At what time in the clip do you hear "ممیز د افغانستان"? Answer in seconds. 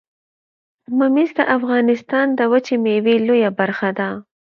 0.99-2.27